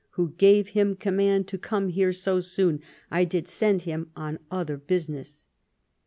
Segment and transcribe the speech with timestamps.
[0.13, 2.81] Who gave him command to come here so soon?
[3.11, 5.45] I did send him on other business.'